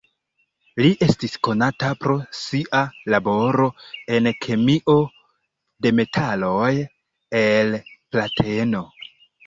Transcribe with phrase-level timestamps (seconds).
[0.85, 2.81] Li estis konata pro sia
[3.15, 3.69] laboro
[4.17, 4.99] en kemio
[5.85, 6.75] de metaloj
[7.47, 8.89] el plateno.